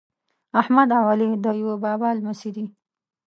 [0.61, 2.65] احمد او علي د یوه بابا لمسي دي.